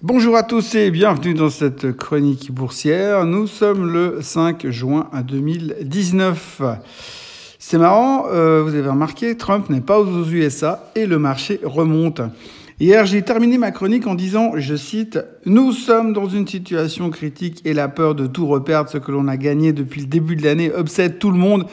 Bonjour 0.00 0.36
à 0.36 0.44
tous 0.44 0.76
et 0.76 0.92
bienvenue 0.92 1.34
dans 1.34 1.50
cette 1.50 1.90
chronique 1.90 2.52
boursière. 2.52 3.24
Nous 3.24 3.48
sommes 3.48 3.92
le 3.92 4.18
5 4.20 4.68
juin 4.68 5.10
2019. 5.26 6.62
C'est 7.58 7.78
marrant, 7.78 8.26
euh, 8.28 8.62
vous 8.62 8.76
avez 8.76 8.88
remarqué, 8.88 9.36
Trump 9.36 9.68
n'est 9.70 9.80
pas 9.80 9.98
aux 9.98 10.24
USA 10.26 10.88
et 10.94 11.04
le 11.04 11.18
marché 11.18 11.58
remonte. 11.64 12.20
Hier, 12.78 13.06
j'ai 13.06 13.22
terminé 13.22 13.58
ma 13.58 13.72
chronique 13.72 14.06
en 14.06 14.14
disant, 14.14 14.52
je 14.54 14.76
cite, 14.76 15.18
Nous 15.46 15.72
sommes 15.72 16.12
dans 16.12 16.28
une 16.28 16.46
situation 16.46 17.10
critique 17.10 17.60
et 17.64 17.74
la 17.74 17.88
peur 17.88 18.14
de 18.14 18.28
tout 18.28 18.46
reperdre, 18.46 18.88
ce 18.88 18.98
que 18.98 19.10
l'on 19.10 19.26
a 19.26 19.36
gagné 19.36 19.72
depuis 19.72 20.02
le 20.02 20.06
début 20.06 20.36
de 20.36 20.44
l'année, 20.44 20.70
obsède 20.72 21.18
tout 21.18 21.32
le 21.32 21.38
monde. 21.38 21.66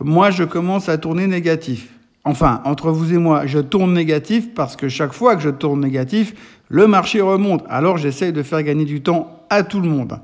Moi, 0.00 0.32
je 0.32 0.42
commence 0.42 0.88
à 0.88 0.98
tourner 0.98 1.28
négatif. 1.28 1.90
Enfin, 2.24 2.60
entre 2.64 2.90
vous 2.90 3.14
et 3.14 3.18
moi, 3.18 3.46
je 3.46 3.58
tourne 3.58 3.94
négatif 3.94 4.52
parce 4.52 4.76
que 4.76 4.88
chaque 4.88 5.12
fois 5.12 5.36
que 5.36 5.42
je 5.42 5.48
tourne 5.48 5.80
négatif, 5.80 6.34
le 6.68 6.86
marché 6.86 7.20
remonte. 7.20 7.64
Alors 7.68 7.96
j'essaye 7.96 8.32
de 8.32 8.42
faire 8.42 8.62
gagner 8.62 8.84
du 8.84 9.02
temps 9.02 9.44
à 9.50 9.62
tout 9.62 9.80
le 9.80 9.88
monde. 9.88 10.18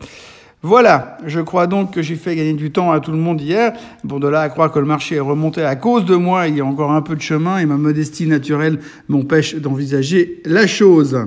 Voilà, 0.62 1.19
je 1.27 1.41
crois 1.41 1.66
donc 1.66 1.93
que 1.93 2.01
j'ai 2.01 2.15
fait 2.15 2.35
gagner 2.35 2.55
du 2.55 2.71
temps 2.71 2.91
à 2.91 3.01
tout 3.01 3.12
le 3.12 3.19
monde 3.19 3.39
hier. 3.39 3.75
Bon, 4.02 4.19
de 4.19 4.29
là 4.29 4.41
à 4.41 4.49
croire 4.49 4.73
que 4.73 4.79
le 4.79 4.87
marché 4.87 5.16
est 5.16 5.21
remonté 5.21 5.62
à 5.62 5.77
cause 5.77 6.07
de 6.07 6.16
moi, 6.16 6.49
il 6.49 6.57
y 6.57 6.61
a 6.62 6.65
encore 6.65 6.91
un 6.91 7.02
peu 7.02 7.16
de 7.16 7.21
chemin 7.21 7.59
et 7.59 7.66
ma 7.66 7.77
modestie 7.77 8.27
naturelle 8.27 8.79
m'empêche 9.09 9.57
d'envisager 9.57 10.41
la 10.47 10.66
chose. 10.66 11.19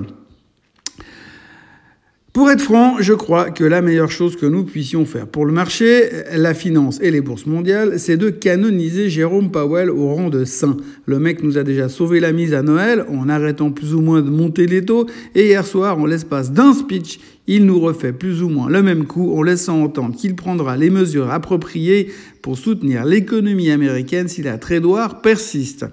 Pour 2.38 2.52
être 2.52 2.62
franc, 2.62 2.98
je 3.00 3.14
crois 3.14 3.50
que 3.50 3.64
la 3.64 3.82
meilleure 3.82 4.12
chose 4.12 4.36
que 4.36 4.46
nous 4.46 4.62
puissions 4.62 5.04
faire 5.04 5.26
pour 5.26 5.44
le 5.44 5.52
marché, 5.52 6.08
la 6.32 6.54
finance 6.54 7.00
et 7.02 7.10
les 7.10 7.20
bourses 7.20 7.46
mondiales, 7.46 7.98
c'est 7.98 8.16
de 8.16 8.30
canoniser 8.30 9.10
Jérôme 9.10 9.50
Powell 9.50 9.90
au 9.90 10.14
rang 10.14 10.30
de 10.30 10.44
saint. 10.44 10.76
Le 11.06 11.18
mec 11.18 11.42
nous 11.42 11.58
a 11.58 11.64
déjà 11.64 11.88
sauvé 11.88 12.20
la 12.20 12.30
mise 12.30 12.54
à 12.54 12.62
Noël 12.62 13.04
en 13.08 13.28
arrêtant 13.28 13.72
plus 13.72 13.92
ou 13.92 14.02
moins 14.02 14.22
de 14.22 14.30
monter 14.30 14.68
les 14.68 14.84
taux 14.84 15.06
et 15.34 15.46
hier 15.46 15.66
soir, 15.66 15.98
en 15.98 16.06
l'espace 16.06 16.52
d'un 16.52 16.74
speech, 16.74 17.18
il 17.48 17.66
nous 17.66 17.80
refait 17.80 18.12
plus 18.12 18.40
ou 18.40 18.48
moins 18.48 18.68
le 18.68 18.84
même 18.84 19.06
coup 19.06 19.34
en 19.36 19.42
laissant 19.42 19.82
entendre 19.82 20.14
qu'il 20.14 20.36
prendra 20.36 20.76
les 20.76 20.90
mesures 20.90 21.32
appropriées 21.32 22.12
pour 22.40 22.56
soutenir 22.56 23.04
l'économie 23.04 23.72
américaine 23.72 24.28
si 24.28 24.44
la 24.44 24.58
trédoire 24.58 25.22
persiste. 25.22 25.86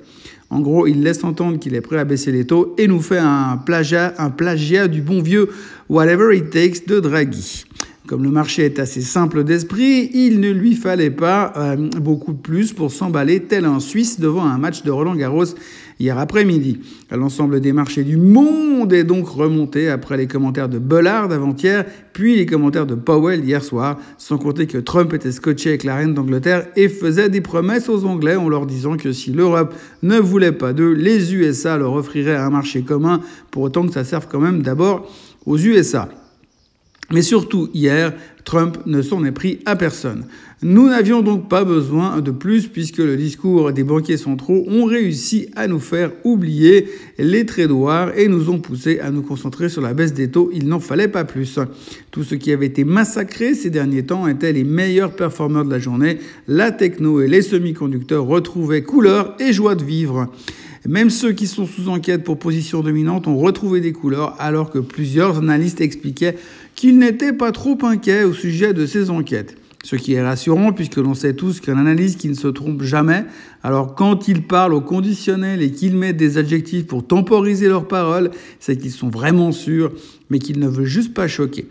En 0.49 0.59
gros, 0.59 0.87
il 0.87 1.01
laisse 1.01 1.23
entendre 1.23 1.59
qu'il 1.59 1.75
est 1.75 1.81
prêt 1.81 1.97
à 1.97 2.05
baisser 2.05 2.31
les 2.31 2.45
taux 2.45 2.75
et 2.77 2.87
nous 2.87 3.01
fait 3.01 3.17
un 3.17 3.57
plagiat, 3.57 4.13
un 4.17 4.29
plagiat 4.29 4.87
du 4.87 5.01
bon 5.01 5.21
vieux 5.21 5.49
Whatever 5.89 6.35
It 6.37 6.49
Takes 6.49 6.87
de 6.87 6.99
Draghi. 6.99 7.65
Comme 8.07 8.23
le 8.23 8.29
marché 8.29 8.65
est 8.65 8.77
assez 8.77 9.01
simple 9.01 9.43
d'esprit, 9.43 10.11
il 10.13 10.39
ne 10.39 10.51
lui 10.51 10.75
fallait 10.75 11.09
pas 11.09 11.51
euh, 11.57 11.75
beaucoup 11.75 12.33
de 12.33 12.37
plus 12.37 12.71
pour 12.71 12.91
s'emballer 12.91 13.41
tel 13.41 13.65
un 13.65 13.79
Suisse 13.79 14.19
devant 14.19 14.43
un 14.43 14.59
match 14.59 14.83
de 14.83 14.91
Roland 14.91 15.15
Garros 15.15 15.55
hier 15.99 16.19
après-midi. 16.19 16.81
L'ensemble 17.09 17.61
des 17.61 17.73
marchés 17.73 18.03
du 18.03 18.17
monde 18.17 18.93
est 18.93 19.05
donc 19.05 19.27
remonté 19.27 19.89
après 19.89 20.17
les 20.17 20.27
commentaires 20.27 20.69
de 20.69 20.77
Bullard 20.77 21.31
avant-hier, 21.31 21.83
puis 22.13 22.35
les 22.35 22.45
commentaires 22.45 22.85
de 22.85 22.93
Powell 22.93 23.43
hier 23.43 23.63
soir, 23.63 23.97
sans 24.19 24.37
compter 24.37 24.67
que 24.67 24.77
Trump 24.77 25.11
était 25.13 25.31
scotché 25.31 25.69
avec 25.69 25.83
la 25.83 25.95
reine 25.95 26.13
d'Angleterre 26.13 26.67
et 26.75 26.89
faisait 26.89 27.29
des 27.29 27.41
promesses 27.41 27.89
aux 27.89 28.05
Anglais 28.05 28.35
en 28.35 28.49
leur 28.49 28.67
disant 28.67 28.97
que 28.97 29.11
si 29.13 29.31
l'Europe 29.31 29.73
ne 30.03 30.19
voulait 30.19 30.51
pas 30.51 30.73
d'eux, 30.73 30.91
les 30.91 31.33
USA 31.33 31.75
leur 31.77 31.93
offriraient 31.93 32.35
un 32.35 32.51
marché 32.51 32.83
commun, 32.83 33.21
pour 33.49 33.63
autant 33.63 33.87
que 33.87 33.93
ça 33.93 34.03
serve 34.03 34.27
quand 34.29 34.39
même 34.39 34.61
d'abord 34.61 35.11
aux 35.47 35.57
USA. 35.57 36.07
Mais 37.11 37.21
surtout, 37.21 37.69
hier, 37.73 38.13
Trump 38.45 38.77
ne 38.85 39.01
s'en 39.01 39.23
est 39.25 39.31
pris 39.31 39.59
à 39.65 39.75
personne. 39.75 40.25
Nous 40.61 40.89
n'avions 40.89 41.21
donc 41.21 41.49
pas 41.49 41.63
besoin 41.63 42.21
de 42.21 42.31
plus 42.31 42.67
puisque 42.67 42.99
le 42.99 43.17
discours 43.17 43.71
des 43.73 43.83
banquiers 43.83 44.17
centraux 44.17 44.65
ont 44.67 44.85
réussi 44.85 45.49
à 45.55 45.67
nous 45.67 45.79
faire 45.79 46.11
oublier 46.23 46.87
les 47.19 47.45
traits 47.45 47.69
et 48.15 48.27
nous 48.27 48.49
ont 48.49 48.59
poussé 48.59 48.99
à 48.99 49.11
nous 49.11 49.21
concentrer 49.21 49.69
sur 49.69 49.81
la 49.81 49.93
baisse 49.93 50.13
des 50.13 50.29
taux. 50.31 50.49
Il 50.53 50.67
n'en 50.67 50.79
fallait 50.79 51.07
pas 51.07 51.25
plus. 51.25 51.59
Tout 52.11 52.23
ce 52.23 52.35
qui 52.35 52.51
avait 52.51 52.67
été 52.67 52.83
massacré 52.83 53.53
ces 53.53 53.69
derniers 53.69 54.05
temps 54.05 54.27
étaient 54.27 54.53
les 54.53 54.63
meilleurs 54.63 55.15
performeurs 55.15 55.65
de 55.65 55.71
la 55.71 55.79
journée. 55.79 56.19
La 56.47 56.71
techno 56.71 57.21
et 57.21 57.27
les 57.27 57.41
semi-conducteurs 57.41 58.25
retrouvaient 58.25 58.83
couleur 58.83 59.35
et 59.39 59.53
joie 59.53 59.75
de 59.75 59.83
vivre. 59.83 60.27
Même 60.87 61.09
ceux 61.09 61.31
qui 61.31 61.47
sont 61.47 61.65
sous 61.65 61.89
enquête 61.89 62.23
pour 62.23 62.37
position 62.37 62.81
dominante 62.81 63.27
ont 63.27 63.37
retrouvé 63.37 63.81
des 63.81 63.91
couleurs 63.91 64.35
alors 64.39 64.69
que 64.69 64.77
plusieurs 64.77 65.39
analystes 65.39 65.81
expliquaient 65.81 66.35
qu'ils 66.75 66.97
n'étaient 66.97 67.33
pas 67.33 67.51
trop 67.51 67.77
inquiets 67.83 68.23
au 68.23 68.33
sujet 68.33 68.73
de 68.73 68.85
ces 68.85 69.09
enquêtes. 69.09 69.57
Ce 69.83 69.95
qui 69.95 70.13
est 70.13 70.23
rassurant 70.23 70.73
puisque 70.73 70.97
l'on 70.97 71.13
sait 71.13 71.35
tous 71.35 71.59
qu'un 71.59 71.77
analyste 71.77 72.19
qui 72.19 72.27
ne 72.27 72.33
se 72.33 72.47
trompe 72.47 72.81
jamais, 72.81 73.23
alors 73.61 73.93
quand 73.93 74.27
il 74.27 74.41
parle 74.41 74.73
au 74.73 74.81
conditionnel 74.81 75.61
et 75.61 75.71
qu'il 75.71 75.95
met 75.95 76.11
des 76.11 76.39
adjectifs 76.39 76.87
pour 76.87 77.05
temporiser 77.05 77.67
leurs 77.67 77.87
paroles, 77.87 78.31
c'est 78.59 78.77
qu'ils 78.77 78.91
sont 78.91 79.09
vraiment 79.09 79.51
sûrs, 79.51 79.91
mais 80.31 80.39
qu'ils 80.39 80.59
ne 80.59 80.67
veulent 80.67 80.85
juste 80.85 81.13
pas 81.13 81.27
choquer. 81.27 81.67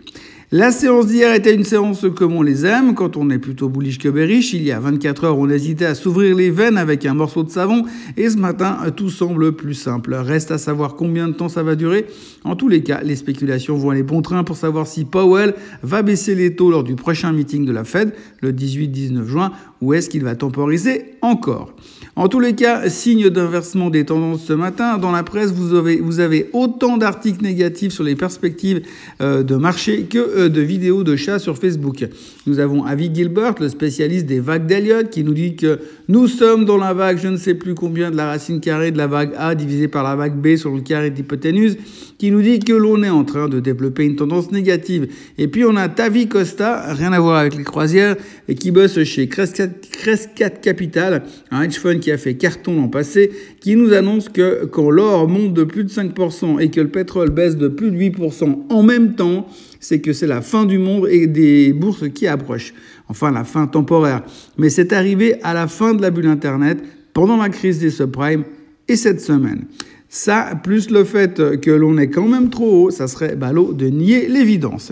La 0.57 0.71
séance 0.71 1.07
d'hier 1.07 1.33
était 1.33 1.53
une 1.53 1.65
séance 1.65 2.05
comme 2.15 2.33
on 2.33 2.41
les 2.41 2.65
aime, 2.65 2.95
quand 2.95 3.17
on 3.17 3.29
est 3.29 3.39
plutôt 3.39 3.67
bullish 3.67 3.99
que 3.99 4.07
bearish. 4.07 4.53
Il 4.53 4.63
y 4.63 4.71
a 4.71 4.79
24 4.79 5.25
heures, 5.25 5.37
on 5.37 5.49
hésitait 5.49 5.83
à 5.83 5.95
s'ouvrir 5.95 6.33
les 6.33 6.49
veines 6.49 6.77
avec 6.77 7.05
un 7.05 7.13
morceau 7.13 7.43
de 7.43 7.49
savon, 7.49 7.83
et 8.15 8.29
ce 8.29 8.37
matin, 8.37 8.77
tout 8.95 9.09
semble 9.09 9.51
plus 9.57 9.73
simple. 9.73 10.13
Reste 10.13 10.51
à 10.51 10.57
savoir 10.57 10.95
combien 10.95 11.27
de 11.27 11.33
temps 11.33 11.49
ça 11.49 11.61
va 11.61 11.75
durer. 11.75 12.05
En 12.45 12.55
tous 12.55 12.69
les 12.69 12.83
cas, 12.83 13.01
les 13.03 13.17
spéculations 13.17 13.75
vont 13.75 13.89
aller 13.89 14.01
bon 14.01 14.21
train 14.21 14.45
pour 14.45 14.55
savoir 14.55 14.87
si 14.87 15.03
Powell 15.03 15.55
va 15.83 16.03
baisser 16.03 16.35
les 16.35 16.55
taux 16.55 16.71
lors 16.71 16.85
du 16.85 16.95
prochain 16.95 17.33
meeting 17.33 17.65
de 17.65 17.73
la 17.73 17.83
Fed, 17.83 18.13
le 18.39 18.53
18-19 18.53 19.25
juin, 19.25 19.51
ou 19.81 19.93
est-ce 19.93 20.09
qu'il 20.09 20.23
va 20.23 20.35
temporiser 20.35 21.17
encore? 21.21 21.75
En 22.17 22.29
tous 22.29 22.39
les 22.39 22.55
cas, 22.55 22.89
signe 22.89 23.29
d'inversement 23.29 23.89
des 23.89 24.05
tendances 24.05 24.45
ce 24.45 24.53
matin. 24.53 24.97
Dans 24.97 25.11
la 25.11 25.23
presse, 25.23 25.51
vous 25.51 26.19
avez, 26.21 26.49
autant 26.53 26.95
d'articles 26.95 27.43
négatifs 27.43 27.91
sur 27.91 28.05
les 28.05 28.15
perspectives 28.15 28.83
euh, 29.21 29.43
de 29.43 29.57
marché 29.57 30.03
que 30.03 30.17
euh, 30.17 30.47
de 30.47 30.61
vidéos 30.61 31.03
de 31.03 31.17
chats 31.17 31.39
sur 31.39 31.57
Facebook. 31.57 32.07
Nous 32.47 32.59
avons 32.59 32.85
Avi 32.85 33.13
Gilbert, 33.13 33.55
le 33.59 33.67
spécialiste 33.67 34.27
des 34.27 34.39
vagues 34.39 34.65
d'Eliott, 34.65 35.09
qui 35.09 35.25
nous 35.25 35.33
dit 35.33 35.57
que 35.57 35.79
nous 36.07 36.29
sommes 36.29 36.63
dans 36.63 36.77
la 36.77 36.93
vague 36.93 37.19
je 37.21 37.27
ne 37.27 37.35
sais 37.35 37.53
plus 37.53 37.75
combien 37.75 38.11
de 38.11 38.15
la 38.15 38.27
racine 38.27 38.61
carrée 38.61 38.91
de 38.91 38.97
la 38.97 39.07
vague 39.07 39.33
A 39.37 39.53
divisée 39.53 39.89
par 39.89 40.03
la 40.03 40.15
vague 40.15 40.35
B 40.35 40.55
sur 40.55 40.73
le 40.73 40.79
carré 40.79 41.09
d'hypoténuse, 41.09 41.77
qui 42.17 42.31
nous 42.31 42.41
dit 42.41 42.59
que 42.59 42.71
l'on 42.71 43.03
est 43.03 43.09
en 43.09 43.25
train 43.25 43.49
de 43.49 43.59
développer 43.59 44.05
une 44.05 44.15
tendance 44.15 44.51
négative. 44.51 45.09
Et 45.37 45.49
puis 45.49 45.65
on 45.65 45.75
a 45.75 45.89
Tavi 45.89 46.29
Costa, 46.29 46.93
rien 46.93 47.11
à 47.11 47.19
voir 47.19 47.35
avec 47.35 47.55
les 47.55 47.65
croisières, 47.65 48.15
et 48.47 48.55
qui 48.55 48.71
bosse 48.71 49.03
chez 49.03 49.27
Crescat 49.27 50.49
Capital, 50.61 51.23
un 51.51 51.63
hedge 51.63 51.77
fund 51.77 52.04
qui 52.05 52.11
a 52.11 52.19
fait 52.19 52.35
carton 52.35 52.75
l'an 52.75 52.87
passé, 52.87 53.31
qui 53.59 53.75
nous 53.75 53.91
annonce 53.91 54.29
que 54.29 54.65
quand 54.65 54.91
l'or 54.91 55.27
monte 55.27 55.55
de 55.55 55.63
plus 55.63 55.83
de 55.83 55.89
5% 55.89 56.61
et 56.61 56.69
que 56.69 56.79
le 56.79 56.89
pétrole 56.89 57.31
baisse 57.31 57.57
de 57.57 57.67
plus 57.67 57.89
de 57.89 57.97
8% 57.97 58.59
en 58.69 58.83
même 58.83 59.15
temps, 59.15 59.47
c'est 59.79 60.01
que 60.01 60.13
c'est 60.13 60.27
la 60.27 60.41
fin 60.41 60.65
du 60.65 60.77
monde 60.77 61.07
et 61.09 61.25
des 61.25 61.73
bourses 61.73 62.07
qui 62.09 62.27
approchent. 62.27 62.75
Enfin, 63.07 63.31
la 63.31 63.43
fin 63.43 63.65
temporaire. 63.65 64.21
Mais 64.59 64.69
c'est 64.69 64.93
arrivé 64.93 65.37
à 65.41 65.55
la 65.55 65.67
fin 65.67 65.95
de 65.95 66.01
la 66.03 66.11
bulle 66.11 66.27
Internet, 66.27 66.77
pendant 67.11 67.37
la 67.37 67.49
crise 67.49 67.79
des 67.79 67.89
subprimes 67.89 68.43
et 68.87 68.97
cette 68.97 69.19
semaine. 69.19 69.63
Ça, 70.07 70.51
plus 70.63 70.91
le 70.91 71.05
fait 71.05 71.59
que 71.59 71.71
l'on 71.71 71.97
est 71.97 72.09
quand 72.09 72.27
même 72.27 72.51
trop 72.51 72.83
haut, 72.83 72.91
ça 72.91 73.07
serait 73.07 73.35
ballot 73.35 73.73
de 73.73 73.87
nier 73.87 74.27
l'évidence. 74.27 74.91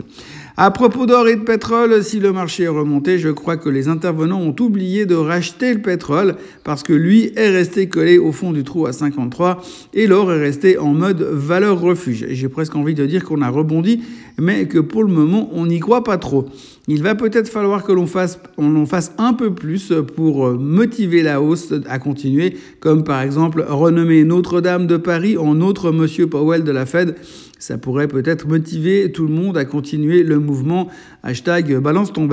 À 0.56 0.70
propos 0.70 1.08
d'or 1.08 1.28
et 1.28 1.36
de 1.36 1.42
pétrole, 1.42 2.04
si 2.04 2.20
le 2.20 2.32
marché 2.32 2.66
est 2.66 2.68
remonté, 2.68 3.18
je 3.18 3.30
crois 3.30 3.58
que 3.58 3.70
les 3.70 3.88
intervenants 3.88 4.40
ont 4.40 4.56
oublié 4.60 5.08
de 5.08 5.16
racheter 5.16 5.74
le 5.74 5.82
pétrole 5.82 6.36
parce 6.64 6.84
que 6.84 6.94
lui 6.94 7.32
est 7.36 7.50
resté 7.50 7.90
collé 7.90 8.20
au 8.20 8.32
fond 8.32 8.52
du 8.52 8.64
trou 8.64 8.86
à 8.86 8.94
53 8.94 9.64
et 9.96 10.06
l'or 10.06 10.32
est 10.32 10.40
resté 10.40 10.78
en 10.78 10.94
mode 10.94 11.24
valeur 11.24 11.82
refuge. 11.82 12.28
J'ai 12.30 12.50
presque 12.50 12.76
envie 12.76 12.94
de 12.94 13.08
dire 13.08 13.24
qu'on 13.24 13.42
a 13.42 13.50
rebondi, 13.50 14.04
mais 14.40 14.68
que 14.68 14.78
pour 14.78 15.04
le 15.04 15.12
moment, 15.12 15.50
on 15.54 15.66
n'y 15.66 15.80
croit 15.80 16.04
pas 16.04 16.20
trop. 16.20 16.46
Il 16.88 17.02
va 17.02 17.16
peut-être 17.16 17.50
falloir 17.50 17.84
que 17.84 17.92
l'on 17.92 18.06
fasse, 18.06 18.38
on 18.58 18.76
en 18.76 18.86
fasse 18.86 19.12
un 19.18 19.34
peu 19.34 19.56
plus 19.56 19.92
pour 20.16 20.52
motiver 20.52 21.24
la 21.24 21.42
hausse 21.42 21.74
à 21.90 21.98
continuer, 21.98 22.58
comme 22.80 23.04
par 23.04 23.24
exemple 23.24 23.66
renommer 23.68 24.24
Notre-Dame 24.24 24.86
de 24.86 24.98
Paris 24.98 25.36
en 25.36 25.62
autre 25.62 25.92
Monsieur 25.92 26.28
Powell 26.28 26.64
de 26.64 26.72
la 26.72 26.86
Fed 26.86 27.16
ça 27.64 27.78
pourrait 27.78 28.10
peut-être 28.10 28.46
motiver 28.46 29.10
tout 29.14 29.26
le 29.26 29.34
monde 29.34 29.58
à 29.58 29.64
continuer 29.64 30.24
le 30.24 30.38
mouvement 30.38 30.90
hashtag 31.24 31.78
balance 31.78 32.12
ton. 32.12 32.28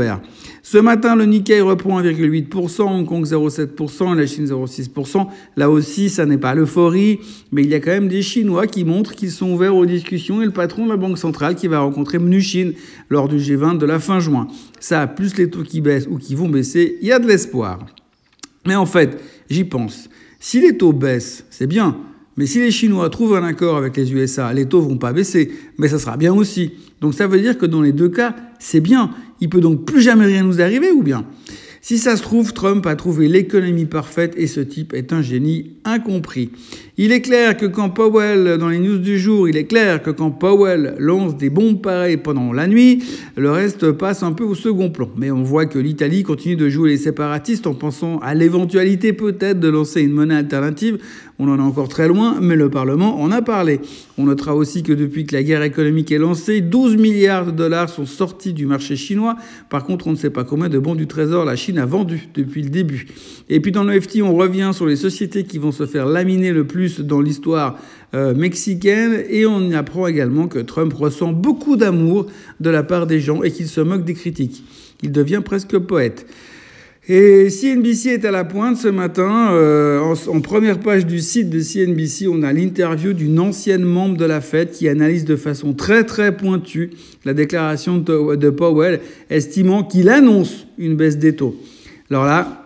Ce 0.65 0.77
matin, 0.77 1.15
le 1.15 1.25
Nikkei 1.25 1.61
reprend 1.61 2.03
1,8%, 2.03 2.83
Hong 2.83 3.07
Kong 3.07 3.25
0,7%, 3.25 4.17
la 4.17 4.27
Chine 4.27 4.47
0,6%. 4.47 5.29
Là 5.57 5.71
aussi, 5.71 6.11
ça 6.11 6.27
n'est 6.27 6.37
pas 6.37 6.57
l'euphorie, 6.57 7.21
mais 7.53 7.63
il 7.63 7.69
y 7.69 7.75
a 7.75 7.79
quand 7.79 7.93
même 7.93 8.09
des 8.09 8.23
Chinois 8.23 8.67
qui 8.67 8.85
montrent 8.85 9.15
qu'ils 9.15 9.31
sont 9.31 9.53
ouverts 9.53 9.77
aux 9.77 9.87
discussions 9.87 10.43
et 10.43 10.47
le 10.47 10.51
patron 10.51 10.87
de 10.87 10.91
la 10.91 10.97
Banque 10.97 11.19
centrale 11.19 11.55
qui 11.55 11.69
va 11.69 11.79
rencontrer 11.79 12.19
Mnuchin 12.19 12.73
lors 13.09 13.29
du 13.29 13.37
G20 13.37 13.79
de 13.79 13.87
la 13.87 14.01
fin 14.01 14.19
juin. 14.19 14.49
Ça, 14.81 15.07
plus 15.07 15.37
les 15.37 15.49
taux 15.49 15.63
qui 15.63 15.81
baissent 15.81 16.09
ou 16.11 16.19
qui 16.19 16.35
vont 16.35 16.49
baisser, 16.49 16.99
il 17.03 17.07
y 17.07 17.13
a 17.13 17.21
de 17.21 17.29
l'espoir. 17.29 17.87
Mais 18.67 18.75
en 18.75 18.87
fait, 18.87 19.21
j'y 19.49 19.63
pense. 19.63 20.11
Si 20.41 20.61
les 20.61 20.77
taux 20.77 20.93
baissent, 20.93 21.45
c'est 21.51 21.69
bien. 21.69 21.97
Mais 22.37 22.47
si 22.47 22.61
les 22.61 22.71
Chinois 22.71 23.11
trouvent 23.11 23.35
un 23.35 23.45
accord 23.45 23.77
avec 23.77 23.97
les 23.97 24.13
USA, 24.13 24.53
les 24.53 24.67
taux 24.67 24.81
vont 24.81 24.99
pas 24.99 25.13
baisser, 25.13 25.51
mais 25.79 25.89
ça 25.89 25.99
sera 25.99 26.17
bien 26.17 26.33
aussi. 26.33 26.73
Donc 27.01 27.15
ça 27.15 27.27
veut 27.27 27.41
dire 27.41 27.59
que 27.59 27.67
dans 27.67 27.83
les 27.83 27.93
deux 27.93 28.09
cas, 28.09 28.35
c'est 28.59 28.81
bien. 28.81 29.11
Il 29.41 29.49
peut 29.49 29.61
donc 29.61 29.85
plus 29.85 30.01
jamais 30.01 30.27
rien 30.27 30.45
nous 30.45 30.61
arriver 30.61 30.91
ou 30.91 31.03
bien? 31.03 31.27
Si 31.83 31.99
ça 31.99 32.17
se 32.17 32.23
trouve, 32.23 32.53
Trump 32.53 32.87
a 32.87 32.95
trouvé 32.95 33.27
l'économie 33.27 33.87
parfaite 33.87 34.35
et 34.37 34.47
ce 34.47 34.61
type 34.61 34.93
est 34.93 35.13
un 35.13 35.23
génie 35.23 35.77
incompris. 35.85 36.51
Il 37.03 37.13
est 37.13 37.23
clair 37.23 37.57
que 37.57 37.65
quand 37.65 37.89
Powell, 37.89 38.59
dans 38.59 38.69
les 38.69 38.79
news 38.79 38.99
du 38.99 39.19
jour, 39.19 39.49
il 39.49 39.57
est 39.57 39.65
clair 39.65 40.03
que 40.03 40.11
quand 40.11 40.31
Powell 40.33 40.97
lance 40.99 41.35
des 41.35 41.49
bombes 41.49 41.81
pareilles 41.81 42.19
pendant 42.19 42.53
la 42.53 42.67
nuit, 42.67 43.03
le 43.39 43.51
reste 43.51 43.91
passe 43.93 44.23
un 44.23 44.33
peu 44.33 44.45
au 44.45 44.55
second 44.55 44.91
plan. 44.91 45.09
Mais 45.17 45.31
on 45.31 45.43
voit 45.43 45.65
que 45.65 45.79
l'Italie 45.79 46.25
continue 46.25 46.57
de 46.57 46.69
jouer 46.69 46.91
les 46.91 46.99
séparatistes 46.99 47.67
en 47.67 47.73
pensant 47.73 48.19
à 48.19 48.35
l'éventualité 48.35 49.15
peut-être 49.15 49.61
de 49.61 49.69
lancer 49.69 50.03
une 50.03 50.13
monnaie 50.13 50.35
alternative. 50.35 50.99
On 51.39 51.49
en 51.49 51.57
est 51.57 51.63
encore 51.63 51.89
très 51.89 52.07
loin, 52.07 52.37
mais 52.39 52.55
le 52.55 52.69
Parlement 52.69 53.19
en 53.23 53.31
a 53.31 53.41
parlé. 53.41 53.81
On 54.19 54.25
notera 54.25 54.55
aussi 54.55 54.83
que 54.83 54.93
depuis 54.93 55.25
que 55.25 55.35
la 55.35 55.43
guerre 55.43 55.63
économique 55.63 56.13
est 56.13 56.19
lancée, 56.19 56.61
12 56.61 56.99
milliards 56.99 57.47
de 57.47 57.53
dollars 57.53 57.89
sont 57.89 58.05
sortis 58.05 58.53
du 58.53 58.67
marché 58.67 58.95
chinois. 58.95 59.37
Par 59.71 59.85
contre, 59.85 60.07
on 60.07 60.11
ne 60.11 60.17
sait 60.17 60.29
pas 60.29 60.45
combien 60.45 60.69
de 60.69 60.79
bons 60.79 60.95
du 60.95 61.07
Trésor 61.07 61.47
la 61.47 61.57
Chine 61.57 61.79
a 61.79 61.87
vendu 61.87 62.29
depuis 62.35 62.61
le 62.61 62.69
début. 62.69 63.07
Et 63.49 63.61
puis 63.61 63.73
dans 63.73 63.85
le 63.85 63.99
FT, 63.99 64.21
on 64.21 64.35
revient 64.35 64.73
sur 64.75 64.85
les 64.85 64.97
sociétés 64.97 65.45
qui 65.45 65.57
vont 65.57 65.73
se 65.73 65.87
faire 65.87 66.05
laminer 66.05 66.53
le 66.53 66.67
plus 66.67 66.90
dans 66.99 67.21
l'histoire 67.21 67.79
euh, 68.15 68.35
mexicaine 68.35 69.23
et 69.29 69.47
on 69.47 69.61
y 69.71 69.75
apprend 69.75 70.09
également 70.09 70.49
que 70.49 70.59
Trump 70.59 70.93
ressent 70.93 71.33
beaucoup 71.33 71.77
d'amour 71.77 72.27
de 72.59 72.71
la 72.71 72.83
part 72.83 73.07
des 73.07 73.21
gens 73.21 73.43
et 73.43 73.53
qu'il 73.53 73.69
se 73.69 73.81
moque 73.81 74.05
des 74.05 74.15
critiques. 74.15 74.65
Il 75.03 75.13
devient 75.13 75.43
presque 75.45 75.79
poète. 75.79 76.27
Et 77.09 77.49
CNBC 77.51 78.11
est 78.11 78.25
à 78.25 78.31
la 78.31 78.45
pointe 78.45 78.77
ce 78.77 78.87
matin. 78.87 79.53
Euh, 79.53 80.01
en, 80.01 80.41
première 80.41 80.79
page 80.79 81.07
du 81.07 81.19
site 81.19 81.51
de 81.51 81.61
CNBC, 81.61 82.29
on 82.29 82.43
a 82.43 82.53
l'interview 82.53 83.15
d'une 83.15 83.41
ancienne 83.41 83.83
membre 83.83 84.17
de 84.17 84.25
la 84.25 84.41
Fed 84.41 84.71
qui 84.71 84.87
analyse 84.87 85.25
de 85.25 85.35
façon 85.35 85.73
très 85.73 86.05
très 86.05 86.37
pointue 86.37 86.91
la 87.25 87.35
déclaration 87.35 87.99
de, 87.99 88.51
Powell, 88.51 89.01
estimant 89.29 89.83
qu'il 89.83 90.09
annonce 90.09 90.67
une 90.79 90.95
baisse 90.95 91.19
des 91.19 91.35
taux. 91.35 91.57
Alors 92.11 92.27
là, 92.27 92.60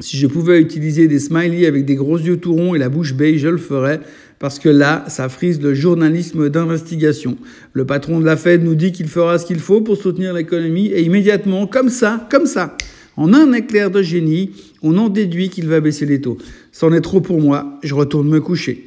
si 0.00 0.16
je 0.18 0.26
pouvais 0.26 0.60
utiliser 0.60 1.08
des 1.08 1.18
smileys 1.18 1.66
avec 1.66 1.84
des 1.84 1.94
gros 1.94 2.18
yeux 2.18 2.36
tout 2.36 2.54
ronds 2.54 2.74
et 2.74 2.78
la 2.78 2.88
bouche 2.88 3.14
beige, 3.14 3.40
je 3.40 3.48
le 3.48 3.56
ferais. 3.56 4.00
Parce 4.38 4.58
que 4.58 4.68
là, 4.68 5.04
ça 5.08 5.30
frise 5.30 5.62
le 5.62 5.72
journalisme 5.72 6.50
d'investigation. 6.50 7.38
Le 7.72 7.86
patron 7.86 8.20
de 8.20 8.26
la 8.26 8.36
Fed 8.36 8.62
nous 8.62 8.74
dit 8.74 8.92
qu'il 8.92 9.08
fera 9.08 9.38
ce 9.38 9.46
qu'il 9.46 9.58
faut 9.58 9.80
pour 9.80 9.96
soutenir 9.96 10.34
l'économie 10.34 10.88
et 10.88 11.02
immédiatement, 11.02 11.66
comme 11.66 11.88
ça, 11.88 12.28
comme 12.30 12.44
ça, 12.44 12.76
en 13.16 13.32
un 13.32 13.54
éclair 13.54 13.90
de 13.90 14.02
génie, 14.02 14.50
on 14.82 14.98
en 14.98 15.08
déduit 15.08 15.48
qu'il 15.48 15.66
va 15.66 15.80
baisser 15.80 16.04
les 16.04 16.20
taux. 16.20 16.36
C'en 16.70 16.92
est 16.92 17.00
trop 17.00 17.22
pour 17.22 17.40
moi, 17.40 17.78
je 17.82 17.94
retourne 17.94 18.28
me 18.28 18.40
coucher. 18.40 18.84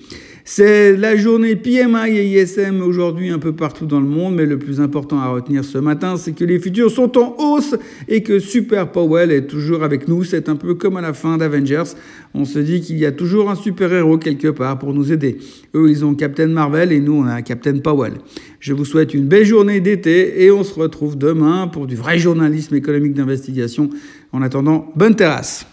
C'est 0.52 0.98
la 0.98 1.16
journée 1.16 1.56
PMI 1.56 2.18
et 2.18 2.42
ISM 2.42 2.82
aujourd'hui 2.82 3.30
un 3.30 3.38
peu 3.38 3.54
partout 3.54 3.86
dans 3.86 4.00
le 4.00 4.08
monde, 4.08 4.34
mais 4.34 4.48
le 4.48 4.58
plus 4.58 4.82
important 4.82 5.20
à 5.20 5.28
retenir 5.28 5.64
ce 5.64 5.78
matin, 5.78 6.18
c'est 6.18 6.32
que 6.32 6.44
les 6.44 6.58
futurs 6.58 6.90
sont 6.90 7.20
en 7.20 7.36
hausse 7.38 7.76
et 8.08 8.24
que 8.24 8.40
Super 8.40 8.92
Powell 8.92 9.32
est 9.32 9.46
toujours 9.46 9.84
avec 9.84 10.08
nous. 10.08 10.24
C'est 10.24 10.50
un 10.50 10.56
peu 10.56 10.74
comme 10.74 10.98
à 10.98 11.02
la 11.02 11.14
fin 11.14 11.38
d'Avengers. 11.38 11.94
On 12.34 12.46
se 12.46 12.58
dit 12.58 12.82
qu'il 12.82 12.98
y 12.98 13.06
a 13.06 13.12
toujours 13.12 13.52
un 13.52 13.56
super-héros 13.56 14.18
quelque 14.18 14.48
part 14.48 14.80
pour 14.80 14.92
nous 14.92 15.12
aider. 15.12 15.38
Eux, 15.76 15.88
ils 15.88 16.04
ont 16.04 16.16
Captain 16.16 16.48
Marvel 16.48 16.92
et 16.94 17.00
nous, 17.00 17.14
on 17.14 17.28
a 17.28 17.44
Captain 17.44 17.78
Powell. 17.78 18.14
Je 18.60 18.74
vous 18.74 18.86
souhaite 18.86 19.14
une 19.14 19.28
belle 19.28 19.46
journée 19.46 19.82
d'été 19.82 20.44
et 20.44 20.50
on 20.50 20.64
se 20.64 20.74
retrouve 20.74 21.16
demain 21.16 21.68
pour 21.68 21.86
du 21.86 21.96
vrai 21.96 22.18
journalisme 22.18 22.74
économique 22.74 23.14
d'investigation. 23.14 23.92
En 24.32 24.42
attendant, 24.42 24.92
bonne 24.96 25.16
terrasse. 25.16 25.68